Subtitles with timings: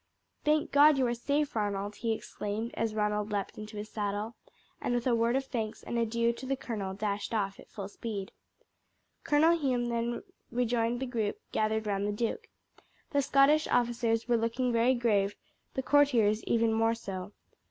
[0.43, 4.35] "Thank God you are safe, Ronald!" he exclaimed as Ronald leapt into his saddle,
[4.81, 7.87] and with a word of thanks and adieu to the colonel dashed off at full
[7.87, 8.31] speed.
[9.23, 12.47] Colonel Hume then rejoined the group gathered round the duke.
[13.11, 15.35] The Scottish officers were looking very grave,
[15.75, 17.33] the courtiers even more so.